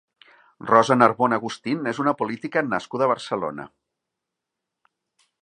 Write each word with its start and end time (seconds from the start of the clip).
Rosa 0.69 0.95
Narbona 1.01 1.37
Agustín 1.41 1.91
és 1.91 1.99
una 2.05 2.15
política 2.23 2.65
nascuda 2.71 3.09
a 3.09 3.11
Barcelona. 3.13 3.67